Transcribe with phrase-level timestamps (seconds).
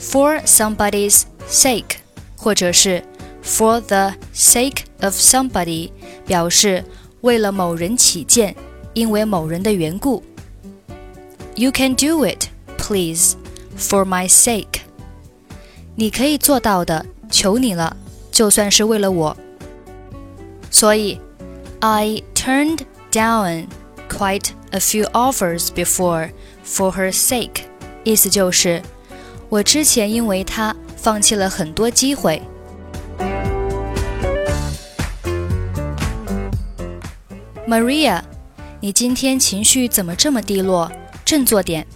[0.00, 1.96] For somebody's sake，
[2.36, 3.04] 或者是
[3.44, 5.90] for the sake of somebody，
[6.26, 6.84] 表示
[7.20, 8.56] 为了某人起见，
[8.94, 10.22] 因为某人的缘故。
[11.54, 12.46] You can do it,
[12.78, 13.34] please,
[13.78, 14.80] for my sake。
[15.94, 17.96] 你可以做到的，求你了，
[18.30, 19.36] 就算是为了我。
[20.70, 21.20] 所以，
[21.80, 22.80] I turned
[23.12, 23.66] down
[24.16, 26.30] quite a few offers before
[26.64, 27.64] for her sake，
[28.04, 28.82] 意思就是
[29.48, 32.42] 我之前因为她放弃了很多机会。
[37.66, 38.20] Maria，
[38.80, 40.90] 你今天情绪怎么这么低落？
[41.24, 41.86] 振作点。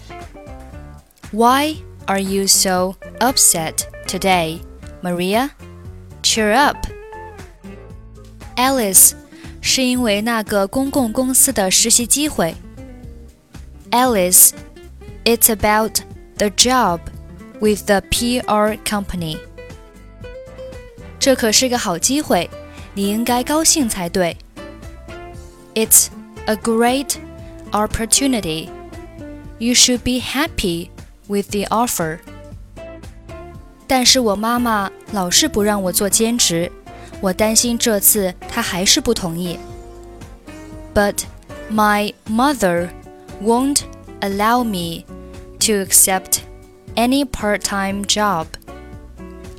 [1.32, 1.76] Why
[2.06, 4.60] are you so upset today,
[5.02, 5.50] Maria?
[6.22, 6.78] Cheer up.
[8.56, 9.12] Alice
[9.60, 12.54] 是因为那个公共公司的实习机会。
[13.90, 14.50] Alice,
[15.24, 16.00] it's about
[16.38, 17.00] the job
[17.60, 19.38] with the PR company.
[21.18, 22.48] 这可是个好机会，
[22.94, 24.36] 你应该高兴才对。
[25.74, 26.08] It's
[26.46, 27.16] a great
[27.72, 28.68] opportunity.
[29.58, 30.90] You should be happy
[31.26, 32.18] with the offer.
[33.86, 36.70] 但是我妈妈老是不让我做兼职。
[37.20, 39.58] 我担心这次他还是不同意。
[40.94, 41.24] But
[41.70, 42.90] my mother
[43.42, 43.80] won't
[44.20, 45.04] allow me
[45.60, 46.40] to accept
[46.94, 48.46] any part-time job.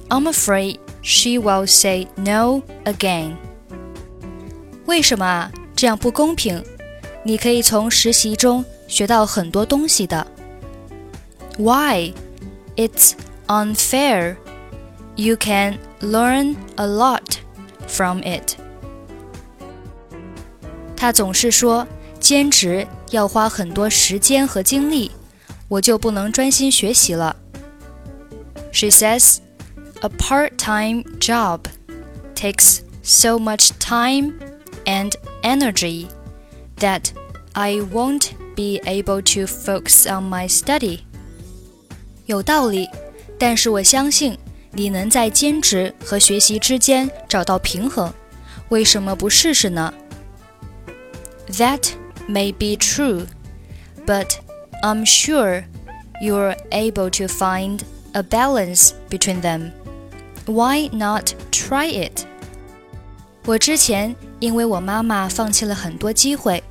[0.09, 3.35] I'm afraid she will say no again.
[4.85, 5.51] 为什么啊？
[5.75, 6.63] 这样不公平。
[7.23, 10.25] 你可以从实习中学到很多东西的。
[11.57, 12.13] Why?
[12.77, 13.13] It's
[13.47, 14.37] unfair.
[15.15, 17.39] You can learn a lot
[17.91, 18.55] from it。
[20.95, 21.87] 他总是说
[22.19, 25.11] 兼职要花很多时间和精力，
[25.67, 27.35] 我就不能专心学习了。
[28.71, 29.37] She says
[30.01, 31.61] a part-time job
[32.35, 34.33] takes so much time
[34.85, 36.07] and energy
[36.79, 37.11] that
[37.53, 41.01] I won't be able to focus on my study.
[42.25, 42.89] 有道理，
[43.39, 44.37] 但是我相信
[44.71, 48.13] 你能在兼职和学习之间找到平衡，
[48.69, 49.93] 为什么不试试呢？
[51.51, 51.91] That
[52.27, 53.25] may be true,
[54.05, 54.35] but
[54.83, 55.63] I'm sure
[56.21, 57.79] you're able to find
[58.11, 59.71] a balance between them.
[60.45, 62.25] Why not try it?
[63.45, 66.63] 我之前因为我妈妈放弃了很多机会，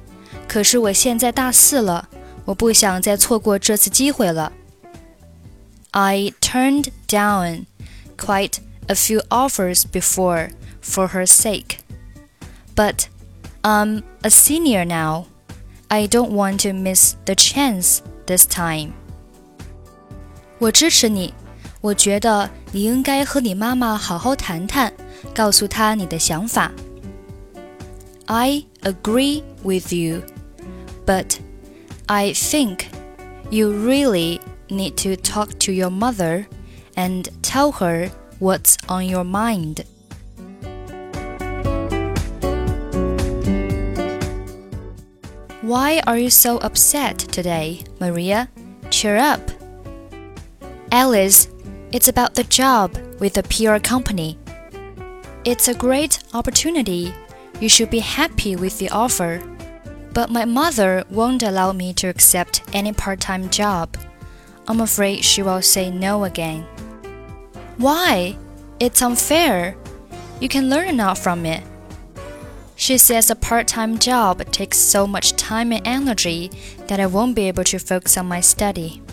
[0.46, 2.08] 可是我现在大四了，
[2.44, 4.52] 我不想再错过这次机会了。
[5.92, 7.64] I turned down
[8.20, 10.50] quite a few offers before
[10.80, 11.78] for her sake.
[12.74, 13.08] But
[13.62, 15.26] I'm a senior now.
[15.88, 18.92] I don't want to miss the chance this time.
[20.58, 21.34] 我支持你，
[21.80, 24.92] 我觉得你应该和你妈妈好好谈谈，
[25.34, 26.72] 告诉她你的想法。
[28.26, 30.22] I agree with you,
[31.04, 31.36] but
[32.06, 32.86] I think
[33.50, 36.46] you really need to talk to your mother
[36.95, 38.09] and tell her
[38.39, 39.85] what's on your mind.
[45.61, 48.49] Why are you so upset today, Maria?
[48.89, 49.39] Cheer up.
[50.91, 51.47] Alice,
[51.91, 54.37] it's about the job with the PR company.
[55.45, 57.13] It's a great opportunity.
[57.59, 59.41] You should be happy with the offer.
[60.13, 63.95] But my mother won't allow me to accept any part time job.
[64.71, 66.65] I'm afraid she will say no again.
[67.75, 68.37] Why?
[68.79, 69.75] It's unfair.
[70.39, 71.61] You can learn enough from it.
[72.77, 76.51] She says a part time job takes so much time and energy
[76.87, 79.03] that I won't be able to focus on my study.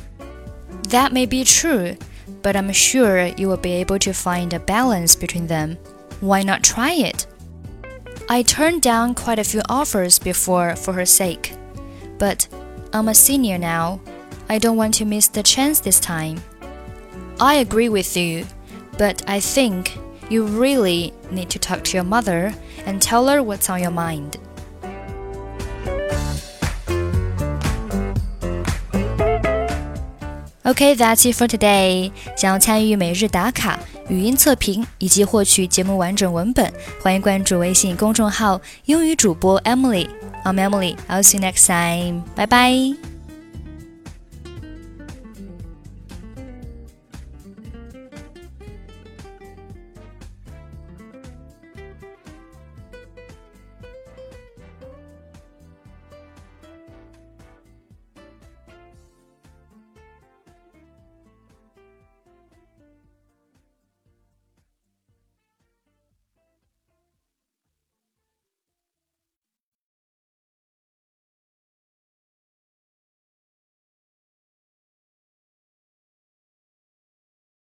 [0.91, 1.97] That may be true,
[2.41, 5.77] but I'm sure you will be able to find a balance between them.
[6.21, 7.27] Why not try it?
[8.29, 11.53] I turned down quite a few offers before for her sake,
[12.17, 12.47] but
[12.93, 14.01] I'm a senior now.
[14.50, 16.42] I don't want to miss the chance this time.
[17.40, 18.46] I agree with you,
[18.98, 19.98] but I think
[20.30, 22.54] you really need to talk to your mother
[22.86, 24.38] and tell her what's on your mind.
[30.66, 32.12] Okay, that's it for today.
[32.38, 36.72] 想要参与每日打卡、语音测评以及获取节目完整文本，
[37.02, 40.96] 欢迎关注微信公众号“英语主播 Emily”。I'm Emily.
[41.10, 42.24] I'll see you next time.
[42.36, 42.98] Bye bye.